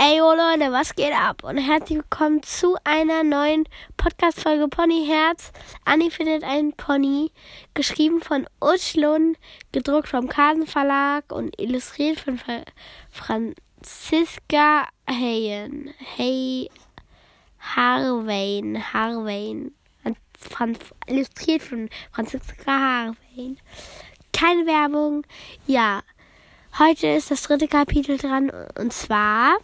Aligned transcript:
Ey, 0.00 0.20
oh 0.20 0.32
Leute, 0.32 0.70
was 0.70 0.94
geht 0.94 1.12
ab? 1.12 1.42
Und 1.42 1.58
herzlich 1.58 1.98
willkommen 1.98 2.40
zu 2.44 2.76
einer 2.84 3.24
neuen 3.24 3.64
Podcast-Folge 3.96 4.68
Ponyherz. 4.68 5.50
Anni 5.84 6.08
findet 6.12 6.44
einen 6.44 6.72
Pony, 6.72 7.32
geschrieben 7.74 8.20
von 8.20 8.46
Utschlund, 8.60 9.36
gedruckt 9.72 10.06
vom 10.06 10.28
Kasen 10.28 10.68
Verlag 10.68 11.32
und 11.32 11.60
illustriert 11.60 12.20
von 12.20 12.38
Franziska 13.10 14.86
Hayen. 15.10 15.92
Hey, 15.98 16.70
Harwain, 17.58 18.80
Harwain. 18.92 19.72
Franz, 20.38 20.78
illustriert 21.08 21.62
von 21.62 21.90
Franziska 22.12 22.70
Harwain. 22.70 23.58
Keine 24.32 24.64
Werbung. 24.64 25.24
Ja, 25.66 26.02
heute 26.78 27.08
ist 27.08 27.32
das 27.32 27.42
dritte 27.42 27.66
Kapitel 27.66 28.16
dran 28.16 28.52
und 28.78 28.92
zwar 28.92 29.58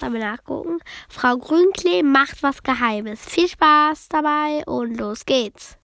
Wir 0.00 0.18
nachgucken? 0.18 0.78
Frau 1.08 1.36
Grünklee 1.36 2.02
macht 2.02 2.42
was 2.42 2.62
Geheimes. 2.62 3.20
Viel 3.20 3.48
Spaß 3.48 4.08
dabei 4.08 4.64
und 4.66 4.96
los 4.96 5.26
geht's. 5.26 5.76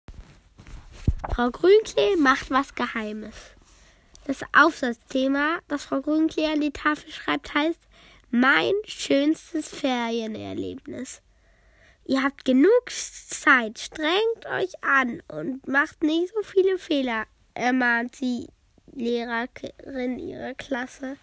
Frau 1.34 1.50
Grünklee 1.50 2.16
macht 2.16 2.50
was 2.50 2.74
Geheimes. 2.74 3.34
Das 4.26 4.40
Aufsatzthema, 4.56 5.58
das 5.68 5.84
Frau 5.84 6.00
Grünklee 6.00 6.46
an 6.46 6.60
die 6.60 6.70
Tafel 6.70 7.10
schreibt, 7.10 7.54
heißt 7.54 7.80
Mein 8.30 8.72
schönstes 8.86 9.68
Ferienerlebnis. 9.68 11.20
Ihr 12.06 12.22
habt 12.22 12.44
genug 12.44 12.90
Zeit, 12.90 13.78
strengt 13.78 14.46
euch 14.46 14.72
an 14.82 15.22
und 15.28 15.66
macht 15.66 16.02
nicht 16.02 16.32
so 16.34 16.42
viele 16.42 16.78
Fehler, 16.78 17.24
ermahnt 17.54 18.20
die 18.20 18.46
Lehrerin 18.92 20.18
ihrer 20.18 20.54
Klasse. 20.54 21.16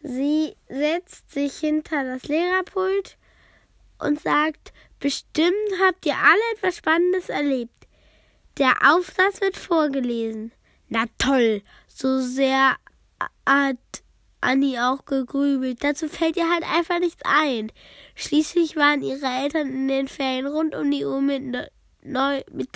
Sie 0.00 0.56
setzt 0.68 1.30
sich 1.30 1.56
hinter 1.58 2.04
das 2.04 2.24
Lehrerpult 2.24 3.16
und 3.98 4.20
sagt, 4.20 4.72
bestimmt 5.00 5.54
habt 5.84 6.06
ihr 6.06 6.16
alle 6.16 6.54
etwas 6.54 6.76
Spannendes 6.76 7.28
erlebt. 7.28 7.86
Der 8.58 8.74
Aufsatz 8.92 9.40
wird 9.40 9.56
vorgelesen. 9.56 10.52
Na 10.88 11.04
toll, 11.18 11.62
so 11.86 12.20
sehr 12.20 12.76
hat 13.46 13.76
Annie 14.40 14.78
auch 14.78 15.04
gegrübelt. 15.04 15.82
Dazu 15.82 16.08
fällt 16.08 16.36
ihr 16.36 16.50
halt 16.50 16.64
einfach 16.64 17.00
nichts 17.00 17.22
ein. 17.24 17.72
Schließlich 18.14 18.76
waren 18.76 19.02
ihre 19.02 19.26
Eltern 19.26 19.68
in 19.68 19.88
den 19.88 20.08
Ferien 20.08 20.46
rund 20.46 20.74
um 20.74 20.90
die 20.90 21.04
Uhr 21.04 21.20
mit, 21.20 21.42
neu, 22.02 22.42
mit, 22.52 22.68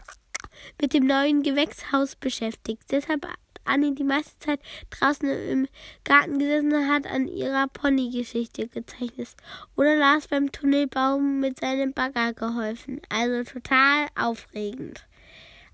mit 0.81 0.93
dem 0.93 1.07
neuen 1.07 1.43
Gewächshaus 1.43 2.17
beschäftigt. 2.17 2.83
Deshalb 2.91 3.27
Annie 3.65 3.95
die 3.95 4.05
meiste 4.05 4.39
Zeit 4.39 4.61
draußen 4.91 5.29
im 5.29 5.69
Garten 6.05 6.39
gesessen 6.39 6.73
und 6.73 6.89
hat 6.89 7.07
an 7.07 7.29
ihrer 7.29 7.69
Ponygeschichte 7.69 8.69
gezeichnet. 8.69 9.29
Oder 9.77 9.97
las 9.97 10.29
beim 10.29 10.53
Tunnelbaum 10.53 11.41
mit 11.41 11.61
seinem 11.61 11.93
Bagger 11.93 12.33
geholfen. 12.33 13.01
Also 13.09 13.51
total 13.51 14.07
aufregend. 14.15 15.07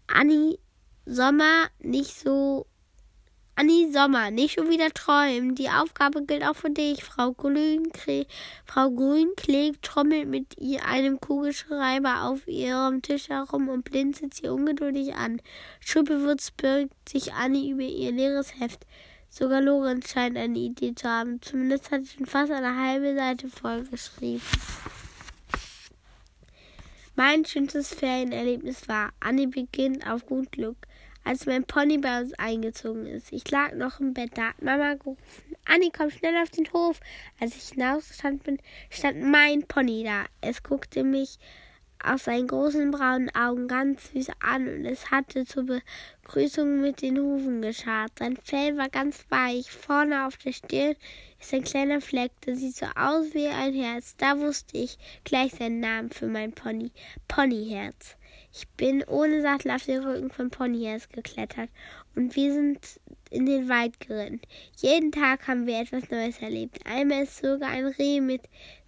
Annie 0.06 0.58
Sommer 1.06 1.68
nicht 1.78 2.18
so 2.18 2.66
Anni 3.60 3.90
Sommer, 3.92 4.30
nicht 4.30 4.54
schon 4.54 4.70
wieder 4.70 4.88
träumen. 4.90 5.56
Die 5.56 5.68
Aufgabe 5.68 6.24
gilt 6.24 6.44
auch 6.44 6.54
für 6.54 6.70
dich. 6.70 7.02
Frau 7.02 7.34
Frau 8.64 8.90
Grünklee 8.90 9.72
trommelt 9.82 10.28
mit 10.28 10.56
einem 10.86 11.18
Kugelschreiber 11.18 12.22
auf 12.22 12.46
ihrem 12.46 13.02
Tisch 13.02 13.30
herum 13.30 13.68
und 13.68 13.82
blinzelt 13.82 14.34
sie 14.34 14.46
ungeduldig 14.46 15.16
an. 15.16 15.42
Schulbewusst 15.80 16.56
birgt 16.56 17.08
sich 17.08 17.32
Anni 17.32 17.70
über 17.70 17.82
ihr 17.82 18.12
leeres 18.12 18.60
Heft. 18.60 18.86
Sogar 19.28 19.60
Lorenz 19.60 20.12
scheint 20.12 20.36
eine 20.36 20.56
Idee 20.56 20.94
zu 20.94 21.08
haben. 21.08 21.42
Zumindest 21.42 21.90
hat 21.90 22.04
sie 22.04 22.16
schon 22.16 22.26
fast 22.26 22.52
eine 22.52 22.76
halbe 22.76 23.16
Seite 23.16 23.48
vollgeschrieben. 23.48 24.40
Mein 27.16 27.44
schönstes 27.44 27.92
Ferienerlebnis 27.92 28.86
war, 28.86 29.10
Anni 29.18 29.48
beginnt 29.48 30.08
auf 30.08 30.24
gut 30.26 30.52
Glück 30.52 30.76
als 31.24 31.46
mein 31.46 31.64
Pony 31.64 31.98
bei 31.98 32.20
uns 32.20 32.32
eingezogen 32.34 33.06
ist. 33.06 33.32
Ich 33.32 33.50
lag 33.50 33.74
noch 33.74 34.00
im 34.00 34.14
Bett, 34.14 34.30
da 34.34 34.48
hat 34.48 34.62
Mama 34.62 34.94
gerufen, 34.94 35.22
Anni, 35.66 35.90
komm 35.96 36.10
schnell 36.10 36.36
auf 36.42 36.50
den 36.50 36.72
Hof. 36.72 37.00
Als 37.40 37.56
ich 37.56 37.74
hinausgestand 37.74 38.42
bin, 38.44 38.58
stand 38.90 39.22
mein 39.22 39.66
Pony 39.66 40.04
da. 40.04 40.24
Es 40.40 40.62
guckte 40.62 41.04
mich 41.04 41.38
aus 42.02 42.24
seinen 42.24 42.46
großen 42.46 42.90
braunen 42.90 43.34
Augen 43.34 43.68
ganz 43.68 44.12
süß 44.12 44.28
an 44.40 44.68
und 44.68 44.84
es 44.84 45.10
hatte 45.10 45.44
zur 45.44 45.64
Begrüßung 45.64 46.80
mit 46.80 47.02
den 47.02 47.18
Hufen 47.18 47.60
geschart. 47.60 48.12
Sein 48.18 48.36
Fell 48.36 48.76
war 48.76 48.88
ganz 48.88 49.24
weich. 49.30 49.70
Vorne 49.70 50.26
auf 50.26 50.36
der 50.36 50.52
Stirn 50.52 50.94
ist 51.40 51.52
ein 51.52 51.64
kleiner 51.64 52.00
Fleck, 52.00 52.32
der 52.42 52.54
sieht 52.56 52.76
so 52.76 52.86
aus 52.94 53.34
wie 53.34 53.48
ein 53.48 53.74
Herz. 53.74 54.16
Da 54.16 54.38
wusste 54.38 54.78
ich 54.78 54.96
gleich 55.24 55.52
seinen 55.52 55.80
Namen 55.80 56.10
für 56.10 56.28
mein 56.28 56.52
Pony. 56.52 56.92
Ponyherz. 57.26 58.17
Ich 58.52 58.66
bin 58.76 59.04
ohne 59.04 59.42
Sattel 59.42 59.70
auf 59.70 59.84
den 59.84 60.02
Rücken 60.02 60.30
von 60.30 60.50
Ponyherz 60.50 61.08
geklettert 61.08 61.68
und 62.14 62.34
wir 62.34 62.52
sind 62.52 62.78
in 63.30 63.46
den 63.46 63.68
Wald 63.68 64.00
gerannt. 64.00 64.46
Jeden 64.78 65.12
Tag 65.12 65.46
haben 65.46 65.66
wir 65.66 65.80
etwas 65.80 66.10
Neues 66.10 66.40
erlebt. 66.40 66.78
Einmal 66.86 67.24
ist 67.24 67.38
sogar 67.38 67.70
ein 67.70 67.86
Reh 67.86 68.20
mit 68.20 68.42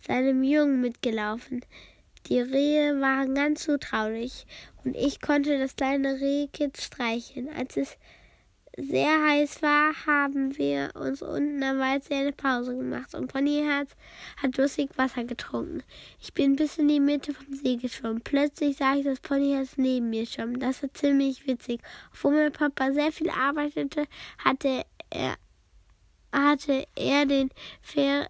seinem 0.07 0.43
Jungen 0.43 0.81
mitgelaufen. 0.81 1.65
Die 2.29 2.41
Rehe 2.41 3.01
waren 3.01 3.35
ganz 3.35 3.65
zutraulich 3.65 4.47
und 4.85 4.97
ich 4.97 5.21
konnte 5.21 5.59
das 5.59 5.77
kleine 5.77 6.21
Rehkind 6.21 6.77
streicheln. 6.77 7.49
Als 7.49 7.77
es 7.77 7.97
sehr 8.77 9.23
heiß 9.23 9.63
war, 9.63 9.93
haben 10.07 10.57
wir 10.57 10.91
uns 10.95 11.23
unten 11.23 11.63
am 11.63 11.79
Waldsee 11.79 12.15
eine 12.15 12.33
Pause 12.33 12.77
gemacht 12.77 13.15
und 13.15 13.33
Ponyherz 13.33 13.91
hat 14.37 14.57
lustig 14.57 14.91
Wasser 14.97 15.25
getrunken. 15.25 15.83
Ich 16.21 16.33
bin 16.35 16.57
bis 16.57 16.79
in 16.79 16.89
die 16.89 17.01
Mitte 17.01 17.35
vom 17.35 17.55
See 17.55 17.77
geschwommen. 17.77 18.21
Plötzlich 18.23 18.77
sah 18.77 18.95
ich 18.95 19.05
das 19.05 19.21
Ponyherz 19.21 19.77
neben 19.77 20.11
mir 20.11 20.27
schwimmen. 20.27 20.61
Das 20.61 20.83
war 20.83 20.93
ziemlich 20.95 21.47
witzig. 21.47 21.81
Obwohl 22.13 22.35
mein 22.35 22.53
Papa 22.53 22.93
sehr 22.93 23.13
viel 23.13 23.31
arbeitete, 23.31 24.05
hatte 24.39 24.85
er 25.11 25.37
hatte 26.33 26.87
er 26.95 27.27
den 27.27 27.51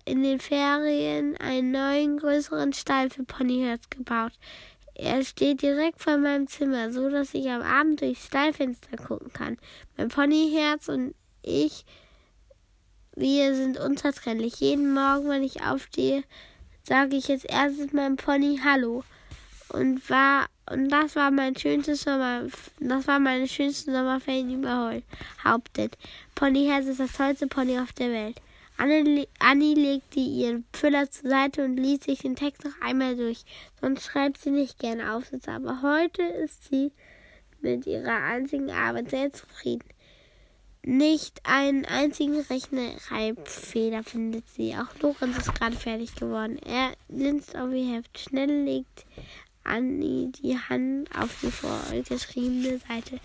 in 0.07 0.23
den 0.23 0.41
Ferien 0.41 1.37
einen 1.37 1.71
neuen, 1.71 2.19
größeren 2.19 2.73
Stall 2.73 3.11
für 3.11 3.25
Ponyherz 3.25 3.91
gebaut. 3.91 4.33
Er 5.03 5.25
steht 5.25 5.63
direkt 5.63 6.03
vor 6.03 6.19
meinem 6.19 6.47
Zimmer, 6.47 6.93
so 6.93 7.09
dass 7.09 7.33
ich 7.33 7.49
am 7.49 7.63
Abend 7.63 8.03
durchs 8.03 8.27
Stallfenster 8.27 8.99
gucken 8.99 9.33
kann. 9.33 9.57
Mein 9.97 10.09
Ponyherz 10.09 10.89
und 10.89 11.15
ich, 11.43 11.87
wir 13.17 13.55
sind 13.55 13.79
unzertrennlich. 13.79 14.61
Jeden 14.61 14.93
Morgen, 14.93 15.31
wenn 15.31 15.43
ich 15.43 15.63
aufstehe, 15.63 16.23
sage 16.83 17.17
ich 17.17 17.29
jetzt 17.29 17.47
erstes 17.47 17.95
meinem 17.95 18.17
Pony 18.17 18.61
Hallo. 18.63 19.03
Und 19.71 20.11
war 20.11 20.49
und 20.71 20.91
das 20.91 21.17
war 21.17 21.31
mein 21.31 21.57
schönstes 21.57 22.03
Sommer, 22.03 22.43
das 22.79 23.07
war 23.07 23.19
meine 23.21 23.49
schönsten 23.49 23.93
Sommerferien 23.93 24.53
überhaupt. 24.53 25.81
Ponyherz 26.35 26.87
ist 26.87 27.01
das 27.01 27.13
tollste 27.15 27.47
Pony 27.47 27.79
auf 27.79 27.93
der 27.95 28.11
Welt. 28.11 28.37
Annie, 28.81 29.29
Annie 29.39 29.75
legte 29.75 30.21
ihren 30.21 30.65
Füller 30.73 31.11
zur 31.11 31.29
Seite 31.29 31.63
und 31.67 31.77
ließ 31.77 32.03
sich 32.03 32.21
den 32.21 32.35
Text 32.35 32.65
noch 32.65 32.81
einmal 32.81 33.15
durch. 33.15 33.45
Sonst 33.79 34.07
schreibt 34.07 34.39
sie 34.39 34.51
nicht 34.51 34.79
gerne 34.79 35.13
Aufsätze, 35.13 35.53
aber 35.53 35.83
heute 35.83 36.23
ist 36.23 36.65
sie 36.71 36.91
mit 37.61 37.87
ihrer 37.87 38.23
einzigen 38.23 38.71
Arbeit 38.71 39.11
sehr 39.11 39.31
zufrieden. 39.33 39.85
Nicht 40.83 41.43
einen 41.45 41.85
einzigen 41.85 42.41
Rechtschreibfehler 42.41 44.03
findet 44.03 44.49
sie. 44.49 44.75
Auch 44.75 44.99
Lorenz 45.03 45.37
ist 45.37 45.55
gerade 45.55 45.77
fertig 45.77 46.15
geworden. 46.15 46.59
Er 46.65 46.93
linst 47.11 47.55
auf 47.55 47.71
ihr 47.75 47.97
Heft. 47.97 48.19
Schnell 48.19 48.65
legt 48.65 49.05
Annie 49.63 50.29
die 50.29 50.59
Hand 50.59 51.15
auf 51.15 51.39
die 51.43 51.51
vorgeschriebene 51.51 52.79
Seite. 52.79 53.21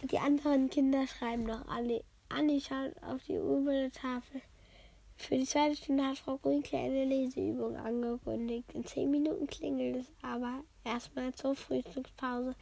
Die 0.00 0.18
anderen 0.18 0.70
Kinder 0.70 1.06
schreiben 1.06 1.42
noch 1.42 1.68
alle. 1.68 2.02
Annie 2.30 2.60
schaut 2.60 2.92
auf 3.02 3.22
die 3.24 3.38
Uhr 3.38 3.90
Tafel. 3.92 4.40
Für 5.16 5.36
die 5.36 5.44
zweite 5.44 5.76
Stunde 5.76 6.06
hat 6.06 6.18
Frau 6.18 6.38
Grünkle 6.38 6.78
eine 6.78 7.04
Leseübung 7.04 7.76
angekündigt. 7.76 8.72
In 8.72 8.86
zehn 8.86 9.10
Minuten 9.10 9.46
klingelt 9.46 9.96
es 9.96 10.12
aber 10.22 10.62
erstmal 10.84 11.34
zur 11.34 11.54
Frühstückspause. 11.54 12.54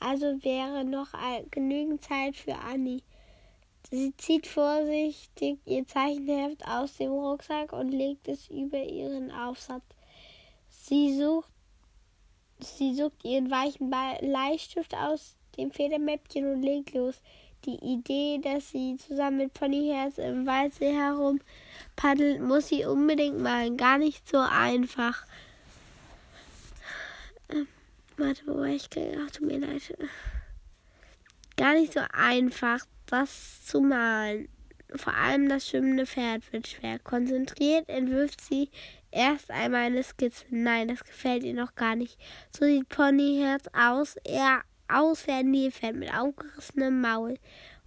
Also 0.00 0.42
wäre 0.42 0.84
noch 0.84 1.12
genügend 1.50 2.02
Zeit 2.02 2.34
für 2.34 2.56
Annie. 2.56 3.02
Sie 3.90 4.16
zieht 4.16 4.46
vorsichtig 4.46 5.58
ihr 5.66 5.86
Zeichenheft 5.86 6.66
aus 6.66 6.96
dem 6.96 7.12
Rucksack 7.12 7.72
und 7.72 7.90
legt 7.90 8.26
es 8.26 8.48
über 8.48 8.82
ihren 8.82 9.30
Aufsatz. 9.30 9.84
Sie 10.68 11.16
sucht, 11.16 11.50
sie 12.58 12.94
sucht 12.94 13.24
ihren 13.24 13.50
weichen 13.50 13.90
Bleistift 13.90 14.94
aus 14.94 15.36
dem 15.56 15.70
Federmäppchen 15.70 16.52
und 16.52 16.62
legt 16.62 16.94
los 16.94 17.20
die 17.66 17.78
Idee, 17.82 18.40
dass 18.42 18.70
sie 18.70 18.96
zusammen 18.96 19.38
mit 19.38 19.54
Ponyherz 19.54 20.18
im 20.18 20.46
Waldsee 20.46 20.92
herum 20.92 21.40
paddelt, 21.96 22.40
muss 22.40 22.68
sie 22.68 22.84
unbedingt 22.84 23.40
malen. 23.40 23.76
Gar 23.76 23.98
nicht 23.98 24.28
so 24.28 24.38
einfach. 24.38 25.24
Ähm, 27.50 27.68
warte, 28.16 28.42
wo 28.46 28.58
war 28.58 28.66
ich? 28.66 28.88
Ach, 28.94 29.30
tut 29.30 29.46
mir 29.46 29.58
leid. 29.58 29.96
Gar 31.56 31.74
nicht 31.74 31.92
so 31.92 32.00
einfach, 32.12 32.80
das 33.06 33.66
zu 33.66 33.80
malen. 33.80 34.48
vor 34.96 35.14
allem 35.14 35.48
das 35.48 35.68
schwimmende 35.68 36.06
Pferd 36.06 36.52
wird 36.52 36.66
schwer. 36.66 36.98
Konzentriert 36.98 37.88
entwirft 37.88 38.40
sie 38.40 38.70
erst 39.10 39.50
einmal 39.50 39.82
eine 39.82 40.02
Skizze. 40.02 40.44
Nein, 40.50 40.88
das 40.88 41.04
gefällt 41.04 41.44
ihr 41.44 41.54
noch 41.54 41.74
gar 41.74 41.96
nicht. 41.96 42.18
So 42.50 42.64
sieht 42.64 42.88
Ponyherz 42.88 43.66
aus. 43.72 44.16
Er 44.24 44.62
aus 44.92 45.26
wie 45.26 45.32
ein 45.32 45.50
Nilpferd 45.50 45.96
mit 45.96 46.14
aufgerissenem 46.14 47.00
Maul. 47.00 47.38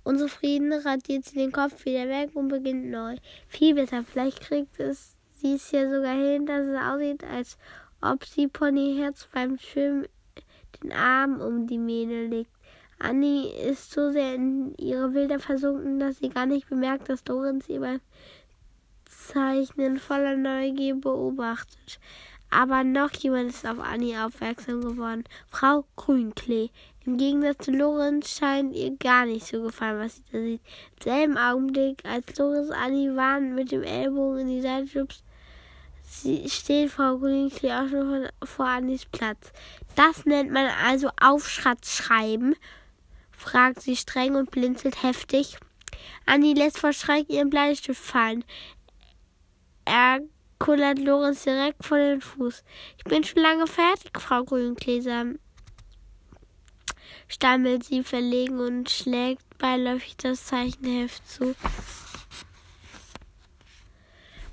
Unzufrieden 0.03 0.73
radiert 0.73 1.25
sie 1.25 1.37
den 1.37 1.51
Kopf 1.51 1.85
wieder 1.85 2.07
weg 2.07 2.31
und 2.33 2.49
beginnt 2.49 2.91
neu. 2.91 3.15
Viel 3.47 3.75
besser. 3.75 4.03
Vielleicht 4.03 4.41
kriegt 4.41 4.79
es 4.79 5.15
sie 5.43 5.55
es 5.55 5.69
hier 5.69 5.89
sogar 5.89 6.15
hin, 6.15 6.45
dass 6.45 6.65
es 6.65 6.77
aussieht, 6.77 7.23
als 7.23 7.57
ob 8.01 8.23
sie 8.23 8.47
Ponyherz 8.47 9.27
beim 9.31 9.57
Schwimmen 9.57 10.07
den 10.81 10.91
Arm 10.93 11.41
um 11.41 11.67
die 11.67 11.77
Mähne 11.77 12.27
legt. 12.27 12.51
Annie 12.99 13.49
ist 13.49 13.91
so 13.91 14.11
sehr 14.11 14.35
in 14.35 14.73
ihre 14.77 15.09
Bilder 15.09 15.39
versunken, 15.39 15.99
dass 15.99 16.19
sie 16.19 16.29
gar 16.29 16.45
nicht 16.45 16.69
bemerkt, 16.69 17.09
dass 17.09 17.25
Lorenz 17.27 17.65
sie 17.65 17.79
beim 17.79 17.99
Zeichnen 19.05 19.97
voller 19.97 20.37
Neugier 20.37 20.95
beobachtet. 20.95 21.99
Aber 22.53 22.83
noch 22.83 23.11
jemand 23.13 23.49
ist 23.49 23.65
auf 23.65 23.79
Annie 23.79 24.23
aufmerksam 24.23 24.81
geworden. 24.81 25.23
Frau 25.49 25.85
Grünklee. 25.95 26.69
Im 27.05 27.17
Gegensatz 27.17 27.65
zu 27.65 27.71
Lorenz 27.71 28.37
scheint 28.37 28.75
ihr 28.75 28.95
gar 28.97 29.25
nicht 29.25 29.47
so 29.47 29.63
gefallen, 29.63 29.99
was 29.99 30.15
sie 30.15 30.23
da 30.31 30.39
sieht. 30.39 30.61
Im 30.97 31.03
selben 31.03 31.37
Augenblick, 31.37 32.03
als 32.05 32.37
Lorenz 32.37 32.71
Annie 32.71 33.15
warnend 33.15 33.55
mit 33.55 33.71
dem 33.71 33.83
Ellbogen 33.83 34.41
in 34.41 34.47
die 34.47 34.61
Seite 34.61 34.87
schubst, 34.87 35.23
steht 36.47 36.91
Frau 36.91 37.17
Grünklee 37.17 37.73
auch 37.73 37.89
schon 37.89 38.27
vor 38.43 38.67
Annies 38.67 39.05
Platz. 39.05 39.51
Das 39.95 40.25
nennt 40.25 40.51
man 40.51 40.67
also 40.85 41.09
Aufschratzschreiben 41.19 42.55
fragt 43.43 43.81
sie 43.81 43.95
streng 43.95 44.35
und 44.35 44.51
blinzelt 44.51 45.03
heftig. 45.03 45.57
Annie 46.25 46.53
lässt 46.53 46.79
vor 46.79 46.93
Schreck 46.93 47.29
ihren 47.29 47.49
Bleistift 47.49 48.01
fallen. 48.01 48.43
Er 49.85 50.21
kullert 50.63 50.97
Lorenz 50.97 51.43
direkt 51.43 51.83
vor 51.83 51.97
den 51.97 52.21
Fuß. 52.21 52.63
Ich 52.97 53.03
bin 53.03 53.21
schon 53.25 53.43
lange 53.43 53.67
fertig, 53.67 54.17
Frau 54.17 54.45
Grüngläser, 54.45 55.25
stammelt 57.27 57.83
sie 57.83 58.01
verlegen 58.01 58.61
und 58.61 58.89
schlägt 58.89 59.57
beiläufig 59.57 60.15
das 60.15 60.45
Zeichenheft 60.45 61.27
zu. 61.27 61.53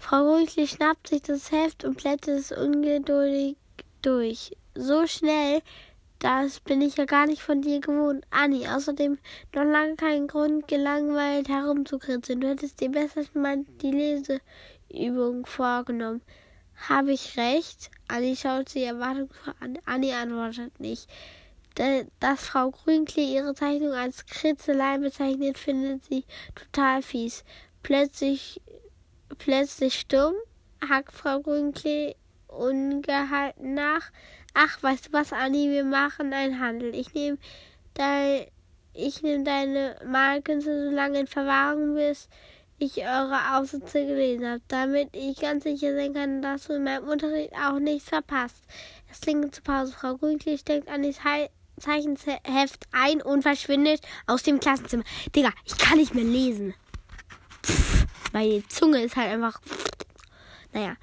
Frau 0.00 0.24
Grünklee 0.24 0.66
schnappt 0.66 1.06
sich 1.06 1.22
das 1.22 1.52
Heft 1.52 1.84
und 1.84 1.96
blättert 1.96 2.40
es 2.40 2.50
ungeduldig 2.50 3.56
durch. 4.02 4.56
So 4.74 5.06
schnell, 5.06 5.62
das 6.18 6.58
bin 6.58 6.82
ich 6.82 6.96
ja 6.96 7.04
gar 7.04 7.26
nicht 7.26 7.42
von 7.42 7.62
dir 7.62 7.78
gewohnt. 7.78 8.26
Anni, 8.30 8.66
außerdem 8.66 9.16
noch 9.54 9.62
lange 9.62 9.94
keinen 9.94 10.26
Grund, 10.26 10.66
gelangweilt 10.66 11.48
herumzukritzeln. 11.48 12.40
Du 12.40 12.48
hättest 12.48 12.80
dir 12.80 12.90
besser 12.90 13.22
mal 13.34 13.64
die 13.80 13.92
Leseübung 14.90 15.46
vorgenommen. 15.46 16.22
Habe 16.88 17.12
ich 17.12 17.36
recht? 17.36 17.90
Anni 18.08 18.36
schaut 18.36 18.68
sie 18.68 18.84
erwartungsvoll 18.84 19.54
an. 19.60 19.78
Anni 19.84 20.12
antwortet 20.12 20.80
nicht. 20.80 21.08
Dass 22.18 22.46
Frau 22.46 22.70
Grünklee 22.70 23.34
ihre 23.34 23.54
Zeichnung 23.54 23.92
als 23.92 24.26
Kritzelei 24.26 24.98
bezeichnet, 24.98 25.56
findet 25.56 26.04
sie 26.04 26.24
total 26.54 27.02
fies. 27.02 27.44
Plötzlich, 27.82 28.60
plötzlich 29.38 30.00
stumm, 30.00 30.34
hackt 30.86 31.12
Frau 31.12 31.40
Grünklee 31.40 32.16
ungehalten 32.48 33.74
nach. 33.74 34.10
Ach, 34.52 34.82
weißt 34.82 35.08
du 35.08 35.12
was, 35.12 35.32
Anni, 35.32 35.70
wir 35.70 35.84
machen 35.84 36.32
einen 36.32 36.58
Handel. 36.60 36.94
Ich 36.94 37.14
nehme 37.14 37.38
dein, 37.94 38.46
ich 38.92 39.22
nehme 39.22 39.44
deine 39.44 39.96
Malkünste 40.04 40.90
so 40.90 40.94
lange 40.94 41.20
in 41.20 41.26
Verwahrung, 41.28 41.94
bis 41.94 42.28
ich 42.80 42.98
eure 42.98 43.56
Aufsätze 43.56 44.06
gelesen 44.06 44.46
habe, 44.46 44.62
damit 44.68 45.10
ich 45.12 45.38
ganz 45.38 45.64
sicher 45.64 45.94
sein 45.94 46.14
kann, 46.14 46.42
dass 46.42 46.66
du 46.66 46.74
in 46.74 46.84
meinem 46.84 47.08
Unterricht 47.08 47.52
auch 47.54 47.78
nichts 47.78 48.08
verpasst. 48.08 48.62
Es 49.10 49.20
klingt 49.20 49.54
zur 49.54 49.64
Pause. 49.64 49.92
Frau 49.92 50.16
Grünkli 50.16 50.56
steckt 50.56 50.88
Annis 50.88 51.18
Zeichenheft 51.78 52.86
ein 52.92 53.22
und 53.22 53.42
verschwindet 53.42 54.00
aus 54.26 54.42
dem 54.42 54.60
Klassenzimmer. 54.60 55.04
Digga, 55.34 55.50
ich 55.64 55.76
kann 55.78 55.98
nicht 55.98 56.14
mehr 56.14 56.24
lesen. 56.24 56.74
Pff, 57.64 58.06
meine 58.32 58.66
Zunge 58.68 59.02
ist 59.02 59.16
halt 59.16 59.30
einfach. 59.30 59.60
Naja. 60.72 60.96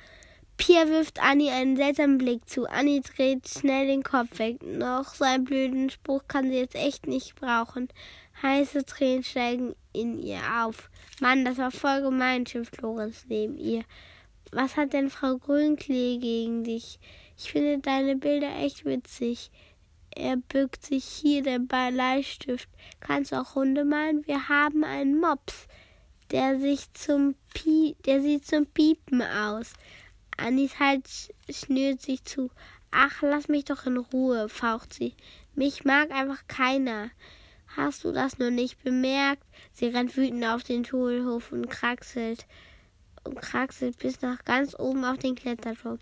Pia 0.58 0.88
wirft 0.88 1.22
Annie 1.22 1.52
einen 1.52 1.78
seltsamen 1.78 2.18
Blick 2.18 2.50
zu. 2.50 2.66
Annie 2.66 3.02
dreht 3.02 3.48
schnell 3.48 3.86
den 3.86 4.02
Kopf 4.02 4.40
weg. 4.40 4.64
Noch 4.64 5.14
so 5.14 5.24
einen 5.24 5.44
blöden 5.44 5.92
Spruch 5.92 6.24
kann 6.28 6.50
sie 6.50 6.58
jetzt 6.58 6.76
echt 6.76 7.06
nicht 7.06 7.36
brauchen. 7.36 7.90
Heiße 8.42 8.86
Tränen 8.86 9.24
steigen 9.24 9.76
in 9.94 10.20
ihr 10.20 10.40
auf. 10.62 10.90
Mann, 11.20 11.46
das 11.46 11.58
war 11.58 11.72
voll 11.72 12.02
gemein, 12.02 12.46
schimpft 12.46 12.82
Lorenz 12.82 13.26
neben 13.28 13.58
ihr. 13.58 13.84
Was 14.52 14.78
hat 14.78 14.94
denn 14.94 15.10
Frau 15.10 15.38
Grünklee 15.38 16.18
gegen 16.20 16.64
dich? 16.64 17.00
Ich 17.38 17.52
finde 17.52 17.80
deine 17.80 18.16
Bilder 18.16 18.56
echt 18.58 18.86
witzig. 18.86 19.52
Er 20.16 20.38
bückt 20.38 20.86
sich 20.86 21.04
hier 21.04 21.44
den 21.44 21.68
Bleistift. 21.68 22.70
Kannst 23.00 23.34
auch 23.34 23.56
Hunde 23.56 23.86
malen? 23.86 24.26
Wir 24.26 24.50
haben 24.50 24.84
einen 24.84 25.20
Mops. 25.20 25.68
Der 26.32 26.60
sich 26.60 26.92
zum 26.94 27.36
Pie 27.54 27.96
der 28.06 28.22
sieht 28.22 28.46
zum 28.46 28.66
Piepen 28.66 29.22
aus. 29.22 29.74
Anis 30.38 30.80
Hals 30.80 31.30
schnürt 31.50 32.02
sich 32.02 32.24
zu. 32.24 32.52
Ach, 32.92 33.22
lass 33.22 33.48
mich 33.48 33.66
doch 33.66 33.86
in 33.86 33.98
Ruhe, 33.98 34.50
faucht 34.50 34.94
sie. 34.94 35.16
Mich 35.56 35.86
mag 35.86 36.12
einfach 36.12 36.48
keiner. 36.48 37.10
Hast 37.78 38.04
du 38.04 38.12
das 38.12 38.40
nur 38.40 38.50
nicht 38.50 38.84
bemerkt? 38.84 39.44
Sie 39.72 39.86
rennt 39.86 40.18
wütend 40.18 40.44
auf 40.46 40.64
den 40.64 40.84
Schulhof 40.84 41.52
und 41.52 41.70
kraxelt 41.70 42.48
und 43.24 43.40
kraxelt 43.40 44.00
bis 44.00 44.20
nach 44.22 44.44
ganz 44.46 44.74
oben 44.80 45.06
auf 45.06 45.20
den 45.20 45.36
Kletterturm. 45.36 46.00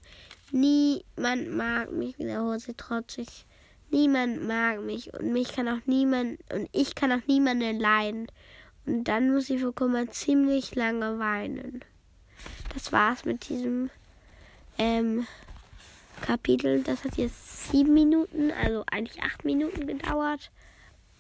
Niemand 0.54 1.52
mag 1.52 1.92
mich, 1.92 2.18
wiederholt 2.18 2.62
sie 2.62 2.76
trotzig. 2.76 3.46
Niemand 3.92 4.48
mag 4.48 4.82
mich 4.84 5.14
und 5.14 5.34
mich 5.34 5.50
kann 5.54 5.68
auch 5.68 5.86
niemand 5.86 6.40
und 6.54 6.70
ich 6.72 6.96
kann 6.96 7.12
auch 7.12 7.28
niemanden 7.28 7.78
leiden. 7.78 8.28
Und 8.86 9.04
dann 9.04 9.34
muss 9.34 9.48
sie 9.48 9.58
für 9.58 9.74
Kummer 9.74 10.10
ziemlich 10.10 10.76
lange 10.76 11.20
weinen. 11.20 11.84
Das 12.74 12.94
war's 12.94 13.26
mit 13.26 13.50
diesem 13.50 13.90
ähm, 14.78 15.28
Kapitel. 16.22 16.84
Das 16.84 17.04
hat 17.04 17.18
jetzt 17.18 17.70
sieben 17.70 17.94
Minuten, 17.94 18.52
also 18.52 18.86
eigentlich 18.90 19.22
acht 19.22 19.44
Minuten 19.44 19.88
gedauert. 19.88 20.52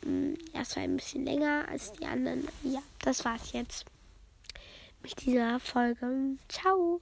Hm, 0.06 0.38
ja, 0.54 0.62
es 0.62 0.76
war 0.76 0.84
ein 0.84 0.96
bisschen 0.96 1.26
länger 1.26 1.68
als 1.68 1.92
die 1.94 2.06
anderen. 2.06 2.48
Ja, 2.64 2.82
das 3.00 3.26
war's 3.26 3.52
jetzt 3.52 3.86
mit 5.02 5.20
dieser 5.26 5.60
Folge. 5.60 6.38
Ciao. 6.48 7.02